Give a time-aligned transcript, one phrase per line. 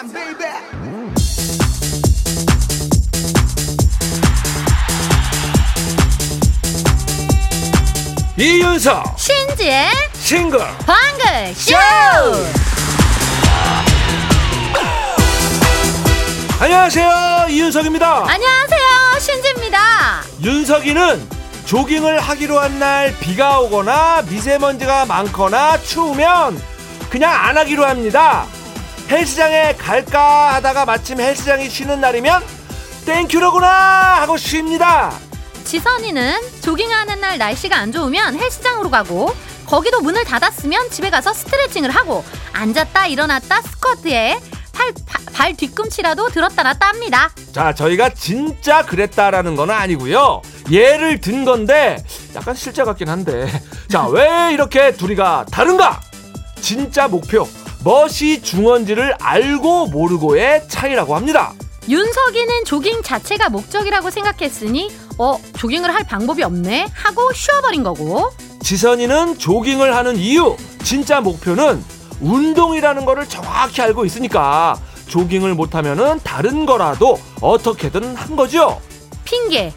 [0.00, 1.60] time, baby.
[8.36, 11.76] 이윤석 신지의 싱글 방글 쇼!
[16.60, 20.22] 안녕하세요 이윤석입니다 안녕하세요, 신지입니다.
[20.42, 21.28] 윤석이는
[21.66, 26.60] 조깅을 하기로 한 날 비가 오거나 미세먼지가 많거나 추우면
[27.10, 28.46] 그냥 안 하기로 합니다
[29.10, 32.42] 헬스장에 갈까 하다가 마침 헬스장이 쉬는 날이면
[33.06, 35.12] 땡큐로구나 하고 쉽니다.
[35.64, 39.34] 지선이는 조깅하는 날 날씨가 안 좋으면 헬스장으로 가고
[39.66, 44.38] 거기도 문을 닫았으면 집에 가서 스트레칭을 하고 앉았다 일어났다 스쿼트에
[44.72, 47.30] 팔, 바- 발 뒤꿈치라도 들었다 놨다 합니다.
[47.52, 50.42] 자 저희가 진짜 그랬다라는 건 아니고요.
[50.70, 52.02] 예를 든 건데
[52.36, 53.46] 약간 실제 같긴 한데.
[53.90, 56.00] 자 왜 이렇게 둘이가 다른가?
[56.60, 57.48] 진짜 목표
[57.84, 61.52] 멋이 중원지를 알고 모르고의 차이라고 합니다
[61.88, 68.30] 윤석이는 조깅 자체가 목적이라고 생각했으니 어 조깅을 할 방법이 없네 하고 쉬어버린 거고
[68.62, 71.82] 지선이는 조깅을 하는 이유 진짜 목표는
[72.20, 78.80] 운동이라는 거를 정확히 알고 있으니까 조깅을 못하면은 다른 거라도 어떻게든 한 거죠
[79.24, 79.72] 핑계.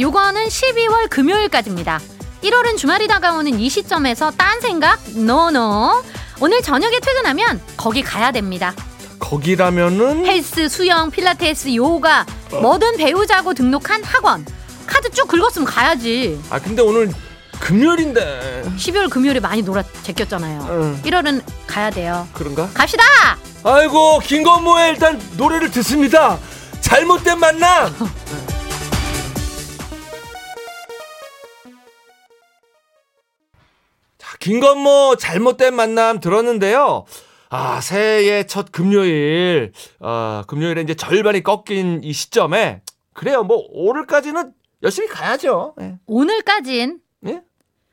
[0.00, 2.00] 요거는 12월 금요일까지입니다.
[2.42, 4.98] 1월은 주말이 다가오는 이 시점에서 딴 생각?
[5.14, 6.02] no no.
[6.40, 8.74] 오늘 저녁에 퇴근하면 거기 가야 됩니다.
[9.18, 14.46] 거기라면은 헬스, 수영, 필라테스, 요가 뭐든 배우자고 등록한 학원.
[14.86, 16.40] 카드 쭉 긁었으면 가야지.
[16.50, 17.10] 아 근데 오늘
[17.60, 20.66] 금요일인데 12월 금요일에 많이 놀아 제꼈잖아요.
[20.70, 21.02] 응.
[21.04, 22.26] 1월은 가야 돼요.
[22.32, 22.68] 그런가?
[22.72, 23.02] 갑시다.
[23.64, 26.38] 아이고 김건모의 일단 노래를 듣습니다.
[26.80, 27.92] 잘못된 만남.
[34.48, 37.04] 김건모 잘못된 만남 들었는데요.
[37.50, 42.80] 아 새해의 첫 금요일, 아 금요일에 이제 절반이 꺾인 이 시점에
[43.12, 43.44] 그래요.
[43.44, 45.74] 뭐 오늘까지는 열심히 가야죠.
[45.82, 45.98] 예.
[46.06, 47.42] 오늘까진 예?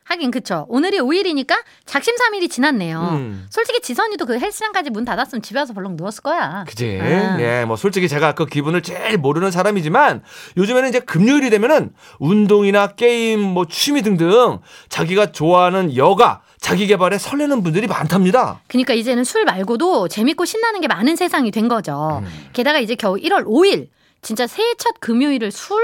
[0.06, 0.66] 하긴 그쵸.
[0.70, 1.56] 오늘이 5일이니까
[1.86, 3.00] 작심삼일이 지났네요.
[3.14, 3.48] 음.
[3.50, 6.64] 솔직히 지선이도 그 헬스장까지 문 닫았으면 집에 와서 벌렁 누웠을 거야.
[6.68, 7.00] 그지.
[7.02, 7.40] 아.
[7.42, 10.22] 예, 뭐 솔직히 제가 그 기분을 제일 모르는 사람이지만
[10.58, 17.64] 요즘에는 이제 금요일이 되면은 운동이나 게임, 뭐 취미 등등 자기가 좋아하는 여가, 자기 개발에 설레는
[17.64, 18.62] 분들이 많답니다.
[18.68, 22.22] 그러니까 이제는 술 말고도 재밌고 신나는 게 많은 세상이 된 거죠.
[22.24, 22.50] 음.
[22.54, 23.88] 게다가 이제 겨우 1월 5일
[24.22, 25.80] 진짜 새해 첫 금요일을 술?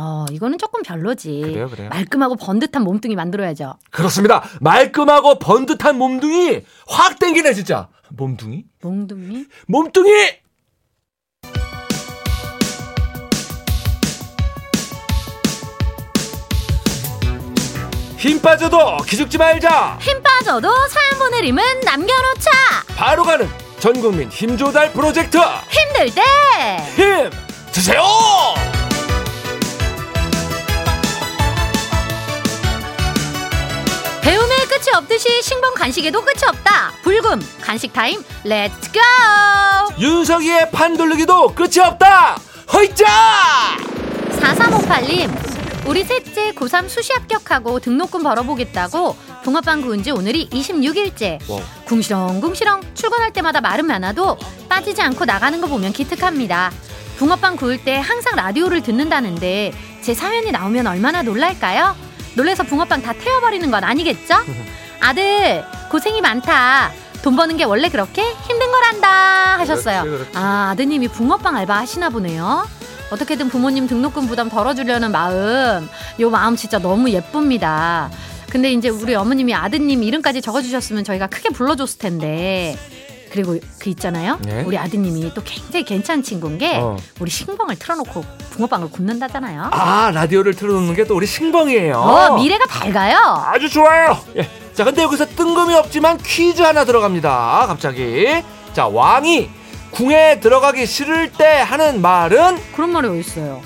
[0.00, 1.40] 어, 이거는 조금 별로지.
[1.42, 1.88] 그래요, 그래요.
[1.90, 3.74] 말끔하고 번듯한 몸뚱이 만들어야죠.
[3.90, 4.44] 그렇습니다.
[4.60, 7.88] 말끔하고 번듯한 몸뚱이 확 땡기네 진짜.
[8.10, 8.64] 몸뚱이?
[8.80, 9.46] 몸뚱이?
[9.66, 10.10] 몸뚱이!
[18.16, 19.96] 힘 빠져도 기죽지 말자.
[20.00, 22.50] 힘 빠져도 사연 보내림은 남겨놓자.
[22.96, 23.48] 바로 가는
[23.78, 25.38] 전국민 힘조달 프로젝트
[25.70, 26.22] 힘들 때
[26.96, 27.30] 힘
[27.72, 28.02] 드세요.
[34.98, 36.92] 없듯이 신봉 간식에도 끝이 없다.
[37.02, 38.98] 불금 간식 타임 let's go!
[40.00, 42.36] 윤석이의 판 돌리기도 끝이 없다.
[42.72, 43.06] 허이짜.
[44.40, 51.60] 4358님 우리 셋째 고3 수시 합격하고 등록금 벌어보겠다고 붕어빵 구운 지 오늘이 26일째 wow.
[51.86, 54.36] 궁시렁궁시렁 출근할 때마다 말은 많아도
[54.68, 56.70] 빠지지 않고 나가는 거 보면 기특합니다
[57.16, 59.72] 붕어빵 구울 때 항상 라디오를 듣는다는데
[60.02, 61.96] 제 사연이 나오면 얼마나 놀랄까요?
[62.34, 64.34] 놀래서 붕어빵 다 태워버리는 건 아니겠죠?
[65.00, 66.90] 아들 고생이 많다
[67.22, 70.38] 돈 버는 게 원래 그렇게 힘든 거란다 하셨어요 그렇지, 그렇지.
[70.38, 72.66] 아 아드님이 붕어빵 알바 하시나 보네요
[73.10, 75.88] 어떻게든 부모님 등록금 부담 덜어주려는 마음,
[76.20, 78.10] 요 마음 진짜 너무 예쁩니다.
[78.50, 82.76] 근데 이제 우리 어머님이 아드님 이름까지 적어주셨으면 저희가 크게 불러줬을 텐데.
[83.32, 84.38] 그리고 그 있잖아요.
[84.42, 84.62] 네.
[84.66, 86.98] 우리 아드님이 또 굉장히 괜찮은 친구인 게 어.
[87.18, 89.68] 우리 신봉을 틀어놓고 붕어빵을 굽는다잖아요.
[89.72, 91.94] 아 라디오를 틀어놓는 게 또 우리 신봉이에요.
[91.96, 93.16] 어, 미래가 밝아요.
[93.46, 94.18] 아주 좋아요.
[94.36, 94.46] 예.
[94.78, 97.64] 자, 근데 여기서 뜬금이 없지만 퀴즈 하나 들어갑니다.
[97.66, 98.44] 갑자기.
[98.72, 99.50] 자, 왕이
[99.90, 103.60] 궁에 들어가기 싫을 때 하는 말은 그런 말이 어딨어요.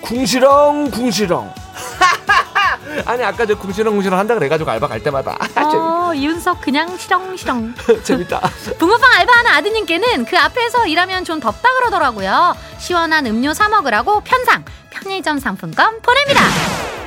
[0.00, 1.52] 궁시렁 궁시렁.
[3.04, 7.74] 아니 아까 저 궁시렁 궁시렁 한다 그래가지고 알바 갈 때마다 어, 이윤석 그냥 시렁시렁.
[7.86, 8.40] 재밌, 재밌다.
[8.78, 12.56] 붕어빵 알바하는 아드님께는 그 앞에서 일하면 좀 덥다 그러더라고요.
[12.78, 16.40] 시원한 음료 사 먹으라고 편상 편의점 상품권 보냅니다.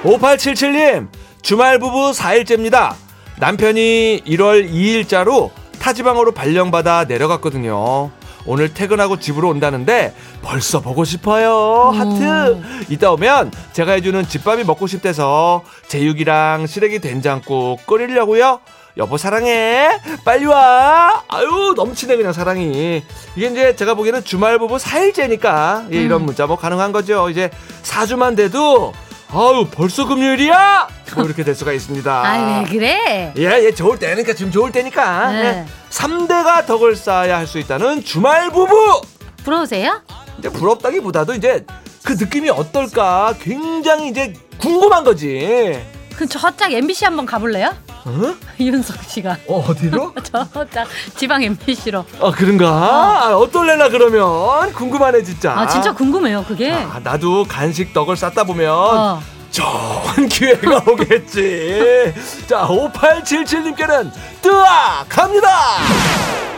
[0.03, 1.07] 5877님
[1.41, 3.06] 주말 부부 4일째입니다.
[3.39, 8.11] 남편이 1월 2일자로 타지방으로 발령받아 내려갔거든요.
[8.45, 11.91] 오늘 퇴근하고 집으로 온다는데 벌써 보고 싶어요.
[11.93, 12.61] 하트.
[12.89, 18.59] 이따 오면 제가 해주는 집밥이 먹고 싶대서 제육이랑 시래기 된장국 끓이려고요.
[18.95, 19.89] 여보 사랑해
[20.25, 23.03] 빨리 와 아유 넘치네 그냥 사랑이
[23.35, 26.25] 이게 이제 제가 보기에는 주말 부부 4일째니까 예, 이런 음.
[26.25, 27.51] 문자 뭐 가능한 거죠 이제
[27.83, 28.93] 4주만 돼도
[29.29, 33.33] 아유 벌써 금요일이야 뭐 이렇게 될 수가 있습니다 아, 왜 그래?
[33.37, 35.39] 예, 예, 좋을 때니까 지금 좋을 때니까 네.
[35.45, 39.01] 예, 3대가 덕을 쌓아야 할 수 있다는 주말 부부
[39.43, 40.01] 부러우세요?
[40.39, 41.65] 이제 부럽다기보다도 이제
[42.03, 45.79] 그 느낌이 어떨까 굉장히 이제 궁금한 거지
[46.15, 47.73] 그 저짝 MBC 한번 가볼래요?
[48.07, 48.35] 어?
[48.57, 50.13] 이윤석 씨가 어, 어디로?
[50.23, 52.05] 저짝 지방 MBC로.
[52.19, 52.67] 어 그런가?
[52.67, 55.51] 아, 어떨래나 그러면 궁금하네 진짜.
[55.57, 56.71] 아 진짜 궁금해요 그게.
[56.71, 59.21] 아, 나도 간식 덕을 쌓다 보면 어.
[59.51, 62.13] 좋은 기회가 오겠지.
[62.47, 64.11] 자, 5877님께는
[64.41, 65.49] 뜨아 갑니다.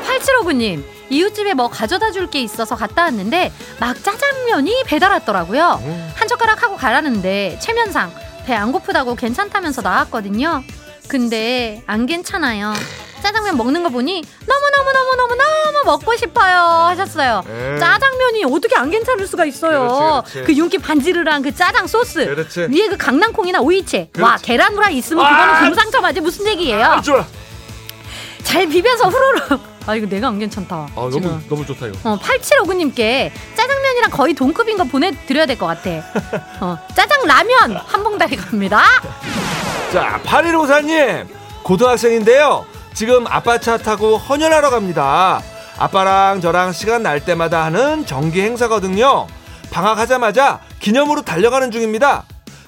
[0.07, 5.79] 8759님 이웃집에 뭐 가져다 줄 게 있어서 갔다 왔는데 막 짜장면이 배달 왔더라고요.
[5.83, 6.11] 음.
[6.15, 8.11] 한 젓가락 하고 가라는데 체면상
[8.45, 10.63] 배 안 고프다고 괜찮다면서 나왔거든요.
[11.09, 12.73] 근데 안 괜찮아요.
[13.21, 16.55] 짜장면 먹는 거 보니 너무너무너무너무너무 먹고 싶어요
[16.87, 17.43] 하셨어요.
[17.49, 17.77] 에.
[17.79, 19.89] 짜장면이 어떻게 안 괜찮을 수가 있어요.
[20.23, 20.47] 그렇지, 그렇지.
[20.53, 22.67] 그 윤기 반지르랑 그 짜장 소스 그렇지.
[22.69, 24.37] 위에 그 강낭콩이나 오이채 와.
[24.41, 25.29] 계란 후라이 있으면 아!
[25.29, 26.85] 그거는 금상첨 맞지 무슨 얘기예요?
[26.85, 27.01] 아.
[28.43, 29.59] 잘 비벼서 후루룩.
[29.85, 30.75] 아 이거 내가 안 괜찮다.
[30.75, 31.39] 아, 너무.
[31.49, 31.97] 너무 좋다 이거.
[32.09, 35.89] 어 8759님께 짜장면이랑 거의 동급인 거 보내드려야 될 것 같아.
[36.61, 38.83] 어 짜장 라면 한 봉다리 갑니다.
[39.91, 41.27] 자, 8154님
[41.63, 42.65] 고등학생인데요.
[42.93, 45.41] 지금 아빠 차 타고 헌혈하러 갑니다.
[45.77, 49.27] 아빠랑 저랑 시간 날 때마다 하는 정기 행사거든요.
[49.71, 52.23] 방학하자마자 기념으로 달려가는 중입니다.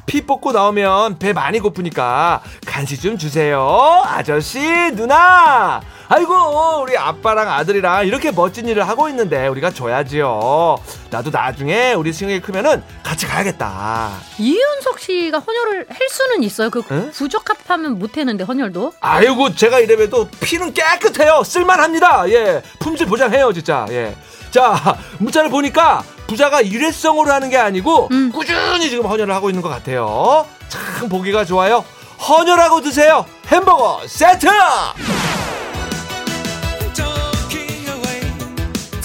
[0.05, 4.01] 피 뽑고 나오면 배 많이 고프니까 간식 좀 주세요.
[4.05, 4.59] 아저씨,
[4.95, 5.81] 누나.
[6.13, 10.75] 아이고, 우리 아빠랑 아들이랑 이렇게 멋진 일을 하고 있는데 우리가 줘야지요.
[11.09, 14.11] 나도 나중에 우리 승혁이 크면은 같이 가야겠다.
[14.37, 16.69] 이윤석 씨가 헌혈을 할 수는 있어요.
[16.69, 17.11] 그 에?
[17.11, 18.91] 부적합하면 못 해는데 헌혈도.
[18.99, 24.13] 아이고 제가 이래봬도 피는 깨끗해요 쓸만합니다 예 품질 보장해요 진짜 예
[24.51, 28.33] 자 문자를 보니까 부자가 일회성으로 하는 게 아니고 음.
[28.33, 31.85] 꾸준히 지금 헌혈을 하고 있는 것 같아요 참 보기가 좋아요
[32.27, 34.47] 헌혈하고 드세요 햄버거 세트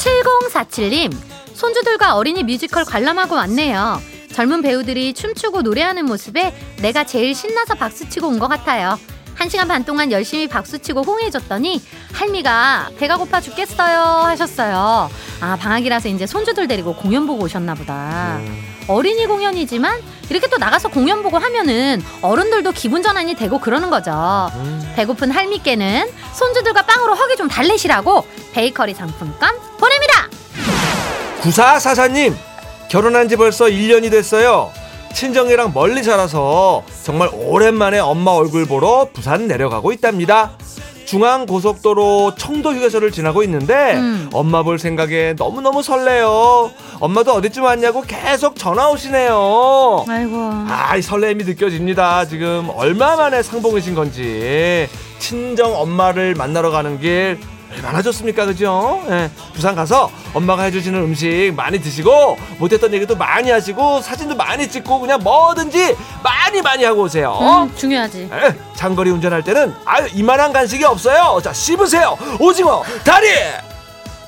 [0.06, 1.12] 7047님
[1.54, 4.00] 손주들과 어린이 뮤지컬 관람하고 왔네요.
[4.32, 8.98] 젊은 배우들이 춤추고 노래하는 모습에 내가 제일 신나서 박수치고 온 것 같아요.
[9.36, 15.10] 한 시간 반 동안 열심히 박수치고 호응해줬더니 할미가 배가 고파 죽겠어요 하셨어요.
[15.40, 18.40] 아 방학이라서 이제 손주들 데리고 공연 보고 오셨나 보다.
[18.88, 20.00] 어린이 공연이지만
[20.30, 24.50] 이렇게 또 나가서 공연 보고 하면은 어른들도 기분 전환이 되고 그러는 거죠.
[24.94, 30.28] 배고픈 할미께는 손주들과 빵으로 허기 좀 달래시라고 베이커리 상품권 보냅니다.
[31.42, 32.34] 9444님
[32.88, 34.72] 결혼한 지 벌써 1년이 됐어요
[35.16, 40.50] 친정이랑 멀리 살아서 정말 오랜만에 엄마 얼굴 보러 부산 내려가고 있답니다
[41.06, 44.28] 중앙고속도로 청도 휴게소를 지나고 있는데 음.
[44.34, 46.70] 엄마 볼 생각에 너무너무 설레요
[47.00, 50.36] 엄마도 어디쯤 왔냐고 계속 전화 오시네요 아이고.
[50.68, 52.26] 아, 이 설렘이 느껴집니다.
[52.26, 54.86] 지금 얼마 만에 상봉이신 건지
[55.18, 57.38] 친정 엄마를 만나러 가는 길
[58.02, 59.02] 좋습니까, 그죠?
[59.08, 65.00] 예, 부산 가서 엄마가 해주시는 음식 많이 드시고 못했던 얘기도 많이 하시고 사진도 많이 찍고
[65.00, 67.38] 그냥 뭐든지 많이 많이 하고 오세요.
[67.40, 68.28] 음, 중요하지.
[68.32, 71.40] 예, 장거리 운전할 때는 아유 이만한 간식이 없어요.
[71.42, 72.16] 자 씹으세요.
[72.38, 73.26] 오징어 다리.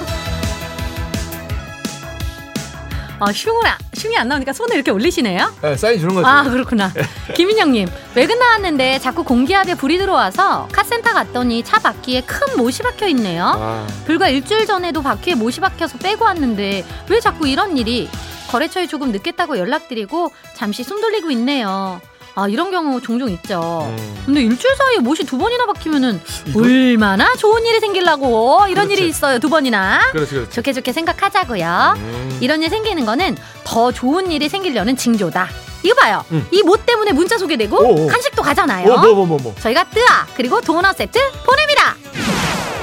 [3.22, 5.54] 어, 흉을, 안- 흉이 안 나오니까 손을 이렇게 올리시네요?
[5.64, 6.28] 예, 사인 주는 거죠.
[6.28, 6.92] 아, 그렇구나.
[7.36, 13.46] 김인영님, 외근 나왔는데 자꾸 공기압에 불이 들어와서 카센터 갔더니 차 바퀴에 큰 못이 박혀 있네요.
[13.56, 18.10] 아, 불과 일주일 전에도 바퀴에 못이 박혀서 빼고 왔는데 왜 자꾸 이런 일이?
[18.50, 22.02] 거래처에 조금 늦겠다고 연락드리고 잠시 숨 돌리고 있네요.
[22.34, 23.88] 아, 이런 경우 종종 있죠.
[23.90, 24.24] 음.
[24.26, 26.22] 근데 일주일 사이에 못이 두 번이나 박히면은
[26.56, 28.94] 얼마나 좋은 일이 생기려고 이런 그렇지.
[29.02, 29.40] 일이 있어요.
[29.40, 30.00] 두 번이나.
[30.12, 30.52] 그렇지, 그렇지.
[30.56, 31.94] 좋게 좋게 생각하자고요.
[31.98, 32.38] 음.
[32.42, 33.36] 이런 일 생기는 거는
[33.66, 35.50] 더 좋은 일이 생기려는 징조다.
[35.84, 36.24] 이거 봐요.
[36.32, 36.48] 음.
[36.52, 38.08] 이못 때문에 문자 소개되고 오, 오.
[38.08, 38.92] 간식도 가잖아요.
[38.94, 39.56] 어, 뭐, 뭐, 뭐, 뭐.
[39.60, 41.96] 저희가 뜨아 그리고 도넛 세트 보냅니다.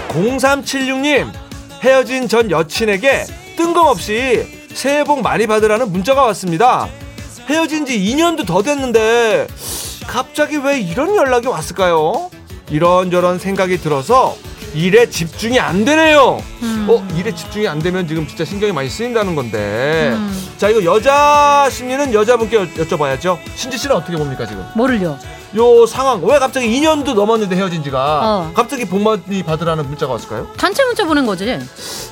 [0.09, 1.31] 0376님
[1.83, 3.25] 헤어진 전 여친에게
[3.57, 6.89] 뜬금없이 새해 복 많이 받으라는 문자가 왔습니다.
[7.49, 9.47] 헤어진 지 2년도 더 됐는데
[10.07, 12.31] 갑자기 왜 이런 연락이 왔을까요?
[12.71, 14.37] 이런저런 생각이 들어서
[14.75, 16.43] 일에 집중이 안 되네요.
[16.63, 16.87] 음.
[16.91, 20.11] 어, 일에 집중이 안 되면 지금 진짜 신경이 많이 쓰인다는 건데.
[20.13, 20.49] 음.
[20.59, 23.39] 자, 이거 여자 심리는 여자분께 여, 여쭤봐야죠.
[23.55, 24.67] 신지 씨는 어떻게 봅니까, 지금?
[24.77, 25.19] 뭐를요?
[25.57, 28.51] 요 상황, 왜 갑자기 2년도 넘었는데 헤어진 지가 어.
[28.53, 30.49] 갑자기 복 많이 받으라는 문자가 왔을까요?
[30.59, 31.59] 단체 문자 보낸 거지.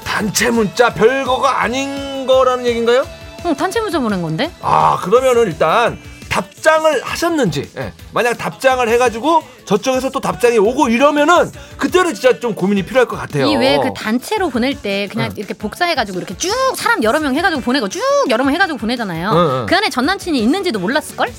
[0.04, 3.04] 단체 문자 별거가 아닌 거라는 얘기인가요?
[3.44, 4.50] 응, 단체 문자 보낸 건데.
[4.62, 7.92] 아 그러면은 일단 답장을 하셨는지 예.
[8.12, 13.46] 만약 답장을 해가지고 저쪽에서 또 답장이 오고 이러면은 그때는 진짜 좀 고민이 필요할 것 같아요.
[13.46, 15.36] 이 왜 그 단체로 보낼 때 그냥 응.
[15.38, 19.30] 이렇게 복사해가지고 이렇게 쭉 사람 여러 명 해가지고 보내고 쭉 여러 명 해가지고 보내잖아요.
[19.30, 19.66] 응, 응.
[19.66, 21.32] 그 안에 전 남친이 있는지도 몰랐을 걸?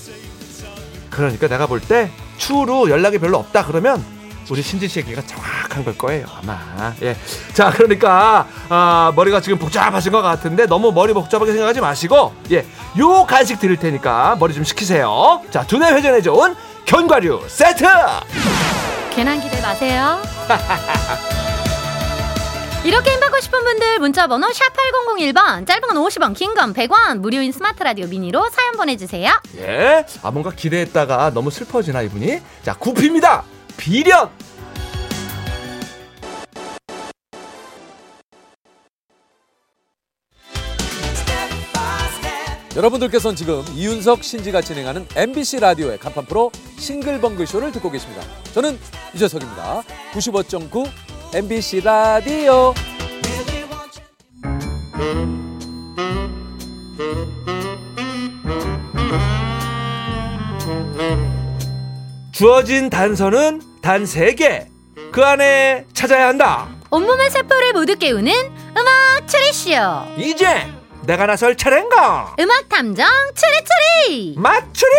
[1.10, 4.04] 그러니까 내가 볼 때 추후로 연락이 별로 없다 그러면
[4.50, 7.16] 우리 신진 씨 얘기가 정확한 걸 거예요 아마 예.
[7.54, 12.66] 자 그러니까 아, 머리가 지금 복잡하신 것 같은데 너무 머리 복잡하게 생각하지 마시고 예
[12.98, 17.84] 요 간식 드릴 테니까 머리 좀 식히세요 자 두뇌 회전에 좋은 견과류 세트
[19.12, 20.20] 괜한 기대 마세요.
[22.84, 27.52] 이렇게 힘받고 싶은 분들 문자 번호 샵 8001번 짧은 건 50원 긴 건 100원 무료인
[27.52, 29.30] 스마트 라디오 미니로 사연 보내주세요.
[29.58, 30.06] 예.
[30.24, 33.44] 아 뭔가 기대했다가 너무 슬퍼지나 이분이 자 구피입니다
[33.78, 34.30] 비련
[42.76, 48.22] 여러분들께서는 지금 이윤석 신지가 진행하는 MBC 라디오의 간판 프로 싱글벙글 쇼를 듣고 계십니다.
[48.54, 48.78] 저는
[49.16, 49.82] 유재석입니다.
[50.14, 50.88] 95.9
[51.34, 52.76] MBC 라디오.
[62.32, 64.68] 주어진 단서는 단 세 개.
[65.14, 66.68] 그 안에 찾아야 한다.
[66.90, 68.34] 온몸의 세포를 모두 깨우는
[68.78, 69.72] 음악 추리쇼.
[70.18, 70.68] 이제
[71.06, 72.36] 내가 나설 차례인가?
[72.38, 74.36] 음악 탐정 추리추리!
[74.38, 74.92] 맞추리!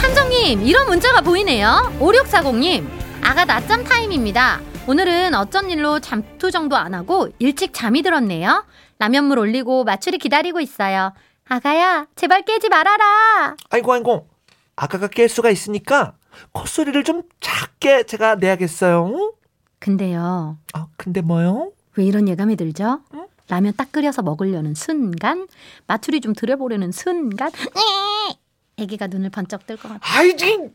[0.00, 1.92] 탐정님 이런 문자가 보이네요.
[2.00, 2.86] 5640님
[3.22, 4.60] 아가 낮잠 타임입니다.
[4.86, 8.64] 오늘은 어쩐 일로 잠투 정도 안 하고 일찍 잠이 들었네요.
[8.98, 11.12] 라면물 올리고 마추리 기다리고 있어요
[11.48, 13.56] 아가야 제발 깨지 말아라.
[13.70, 14.28] 아이고 아이고.
[14.76, 16.14] 아까가 깰 수가 있으니까
[16.52, 19.32] 콧소리를 좀 작게 제가 내야겠어요.
[19.80, 20.58] 근데요.
[20.74, 21.72] 아 근데 뭐요?
[21.96, 23.00] 왜 이런 예감이 들죠?
[23.48, 25.48] 라면 딱 끓여서 먹으려는 순간
[25.86, 27.50] 마추리 좀 들여보려는 순간
[28.76, 30.70] 애기가 눈을 번쩍 뜰 것 같아 아이 지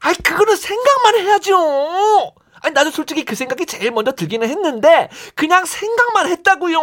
[0.00, 2.32] 아이 그거는 생각만 해야죠
[2.62, 6.78] 아니 나도 솔직히 그 생각이 제일 먼저 들기는 했는데 그냥 생각만 했다고요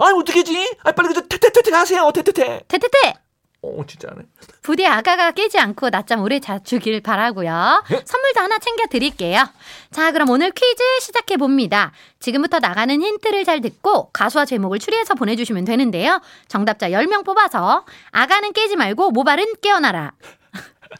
[0.00, 3.14] 아니 어떡하지 아 빨리 그저 퇴퇴퇴퇴 하세요 퇴퇴퇴 테테테
[3.62, 4.22] 어 진짜네
[4.62, 7.84] 부디 아가가 깨지 않고 낮잠 오래 자주길 바라고요.
[7.88, 9.44] 선물도 하나 챙겨 드릴게요.
[9.90, 11.92] 자, 그럼 오늘 퀴즈 시작해 봅니다.
[12.20, 16.20] 지금부터 나가는 힌트를 잘 듣고 가수와 제목을 추리해서 보내주시면 되는데요.
[16.46, 20.12] 정답자 10명 뽑아서 아가는 깨지 말고 모발은 깨어나라.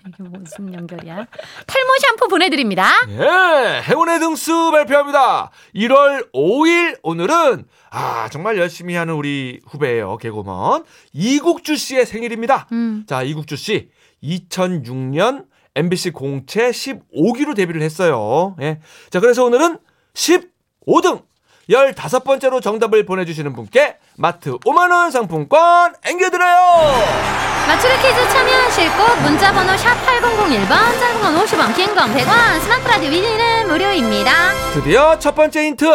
[0.06, 1.14] 이게 무슨 연결이야?
[1.14, 2.90] 탈모 샴푸 보내드립니다.
[3.08, 5.50] 예, 행운의 등수 발표합니다.
[5.74, 12.66] 1월 5일 오늘은 아 정말 열심히 하는 우리 후배예요 개고먼 이국주 씨의 생일입니다.
[12.72, 13.04] 음.
[13.06, 13.90] 자 이국주 씨
[14.22, 18.56] 2006년 MBC 공채 15기로 데뷔를 했어요.
[18.60, 18.80] 예,
[19.10, 19.78] 자 그래서 오늘은
[20.14, 21.22] 15등
[21.68, 27.51] 15번째로 정답을 보내주시는 분께 마트 5만원 상품권 앵겨드려요.
[27.66, 33.10] 맞추기 퀴즈 참여하실 곳 문자번호 샵 8001번 짧은 건 50원 긴 건 100원 스마트 라디오
[33.10, 34.32] 미니는 무료입니다.
[34.74, 35.86] 드디어 첫 번째 힌트.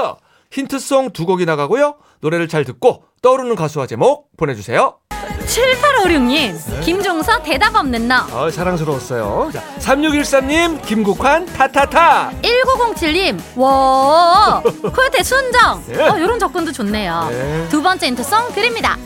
[0.50, 1.96] 힌트송 두 곡이 나가고요.
[2.22, 4.98] 노래를 잘 듣고 떠오르는 가수와 제목 보내주세요.
[5.46, 8.16] 7856님 김종서 대답 없는 너.
[8.32, 9.50] 어, 사랑스러웠어요.
[9.54, 12.32] 자, 3613님 김국환 타타타.
[12.42, 15.84] 1907님 와 코요태 순정.
[15.92, 16.02] 예.
[16.02, 17.28] 어, 이런 접근도 좋네요.
[17.30, 17.68] 네.
[17.70, 18.98] 두 번째 힌트송 드립니다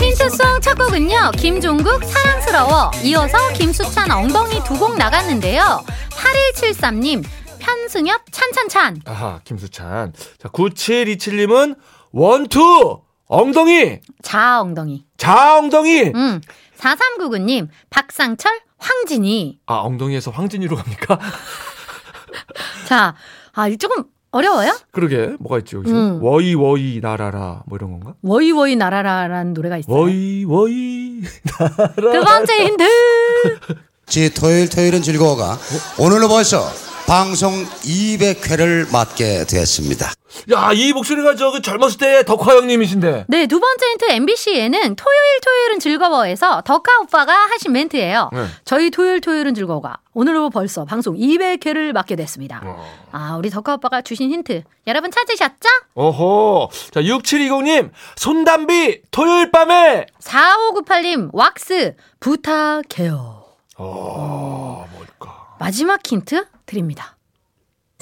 [0.00, 2.90] 힌트송 첫 곡은요 김종국 사랑스러워.
[3.04, 5.84] 이어서 김수찬 엉덩이 두 곡 나갔는데요.
[6.10, 7.22] 8173님
[7.58, 9.02] 편승엽 찬찬찬.
[9.04, 10.12] 아하 김수찬.
[10.38, 11.76] 자 9727님은
[12.12, 14.00] 원투 엉덩이.
[14.22, 15.04] 자 엉덩이.
[15.18, 16.12] 자 엉덩이.
[16.14, 16.40] 음
[16.78, 19.60] 4399님 박상철 황진이.
[19.66, 21.18] 아 엉덩이에서 황진이로 갑니까?
[22.86, 23.14] 자,
[23.52, 24.78] 아, 이 조금 어려워요?
[24.92, 26.22] 그러게 뭐가 있지 여기서 음.
[26.22, 28.14] 워이 워이 나라라 뭐 이런 건가?
[28.22, 29.94] 워이 워이 나라라라는 노래가 있어요.
[29.96, 31.22] 워이 워이
[31.96, 32.84] 두 번째 힌트.
[34.06, 35.56] 지 토요일 토요일은 즐거워가
[35.98, 36.62] 오늘로 벌써
[37.10, 40.12] 방송 200회를 맞게 되었습니다.
[40.52, 45.80] 야 이 목소리가 저그 젊었을 때 덕화 형님이신데 네, 두 번째 힌트 MBC에는 토요일 토요일은
[45.80, 48.30] 즐거워에서 덕화 오빠가 하신 멘트예요.
[48.32, 48.44] 네.
[48.64, 52.62] 저희 토요일 토요일은 즐거워가 오늘로 벌써 방송 200회를 맞게 됐습니다.
[53.10, 55.68] 아, 우리 덕화 오빠가 주신 힌트 여러분 찾으셨죠?
[55.94, 63.42] 어허 자 6720님 손담비 토요일 밤에 4598님 왁스 부탁해요.
[63.78, 67.16] 어 뭘까 마지막 힌트 드립니다.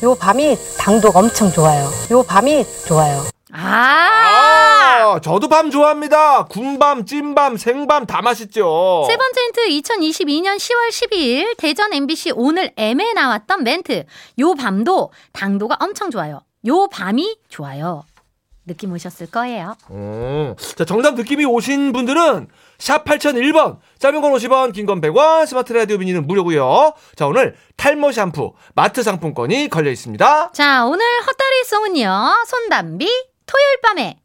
[0.02, 1.88] 요 밤이 당도가 엄청 좋아요.
[2.12, 3.24] 요 밤이 좋아요.
[3.50, 4.18] 아!
[5.00, 6.44] 아, 저도 밤 좋아합니다.
[6.44, 9.06] 군밤, 찐밤, 생밤 다 맛있죠.
[9.08, 14.04] 세 번째 힌트 2022년 10월 12일 대전 MBC 오늘 M에 나왔던 멘트.
[14.40, 16.42] 요 밤도 당도가 엄청 좋아요.
[16.66, 18.04] 요 밤이 좋아요.
[18.68, 19.76] 느낌 오셨을 거예요.
[19.88, 20.54] 어.
[20.76, 22.46] 자, 정답 느낌이 오신 분들은
[22.78, 26.92] 샵 8001번, 짧은 건 50원, 긴 건 100원, 스마트 라디오 미니는 무료고요.
[27.16, 30.52] 자, 오늘 탈모 샴푸 마트 상품권이 걸려 있습니다.
[30.52, 32.44] 자, 오늘 헛다리 송은요.
[32.46, 33.06] 손담비
[33.46, 34.20] 토요일 밤에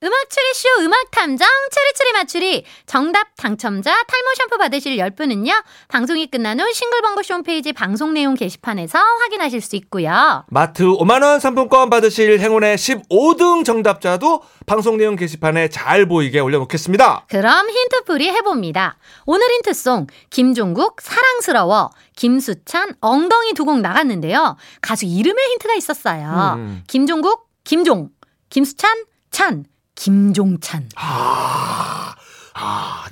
[0.00, 5.64] 음악 추리쇼 음악 탐정 추리추리 맞추리 정답 당첨자 탈모 샴푸 받으실 10분은요.
[5.88, 10.44] 방송이 끝난 후 싱글벙글쇼 홈페이지 방송 내용 게시판에서 확인하실 수 있고요.
[10.50, 17.26] 마트 5만 원 상품권 받으실 행운의 15등 정답자도 방송 내용 게시판에 잘 보이게 올려놓겠습니다.
[17.28, 18.98] 그럼 힌트풀이 해봅니다.
[19.26, 24.56] 오늘 힌트송 김종국 사랑스러워 김수찬 엉덩이 두 곡 나갔는데요.
[24.80, 26.54] 가수 이름에 힌트가 있었어요.
[26.56, 26.82] 음.
[26.86, 28.10] 김종국 김종
[28.48, 29.64] 김수찬 찬
[29.98, 30.88] 김종찬.
[30.94, 32.14] 아,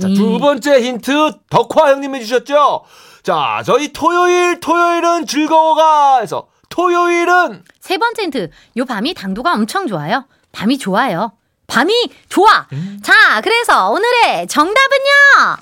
[0.00, 0.14] 자, 음.
[0.14, 2.85] 두 번째 힌트 덕화 형님이 주셨죠?
[3.23, 8.50] 자, 저희 토요일, 토요일은 즐거워가 해서 토요일은 세 번째 힌트.
[8.76, 10.26] 요 밤이 당도가 엄청 좋아요.
[10.52, 11.33] 밤이 좋아요.
[11.66, 11.93] 밤이
[12.28, 12.66] 좋아.
[13.02, 15.57] 자, 그래서 오늘의 정답은요.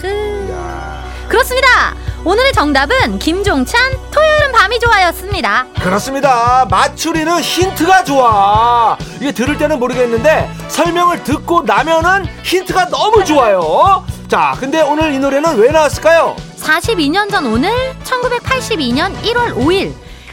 [0.00, 1.28] 크으.
[1.28, 2.11] 그렇습니다.
[2.24, 3.80] 오늘의 정답은 김종찬
[4.12, 5.66] 토요일은 밤이 좋아였습니다.
[5.80, 6.64] 그렇습니다.
[6.70, 8.96] 맞추리는 힌트가 좋아.
[9.20, 14.04] 이게 들을 때는 모르겠는데 설명을 듣고 나면은 힌트가 너무 좋아요.
[14.28, 16.36] 자, 근데 오늘 이 노래는 왜 나왔을까요?
[16.60, 17.70] 42년 전 오늘
[18.04, 19.92] 1982년 1월 5일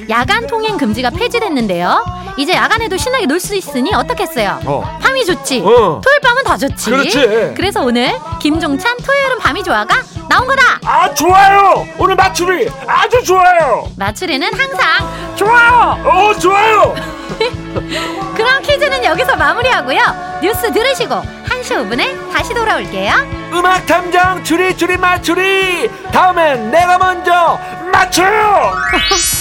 [0.09, 2.05] 야간 통행 금지가 폐지됐는데요.
[2.37, 4.59] 이제 야간에도 신나게 놀 수 있으니 어떻겠어요?
[4.65, 4.99] 어.
[5.01, 5.59] 밤이 좋지.
[5.61, 5.99] 어.
[6.01, 6.89] 토요일 밤은 더 좋지.
[6.91, 7.53] 그렇지.
[7.57, 9.95] 그래서 오늘 김종찬 토요일은 밤이 좋아가
[10.29, 10.79] 나온 거다.
[10.85, 11.87] 아, 좋아요.
[11.97, 13.89] 오늘 맞추리 아주 좋아요.
[13.97, 15.97] 마추리는 항상 좋아요.
[16.05, 16.93] 어, 좋아요.
[18.35, 20.39] 그럼 퀴즈는 여기서 마무리하고요.
[20.43, 23.13] 뉴스 들으시고 1시 5분에 다시 돌아올게요.
[23.53, 25.89] 음악 탐정 추리 추리 맞추리.
[26.11, 27.59] 다음엔 내가 먼저
[27.91, 28.71] 맞춰요.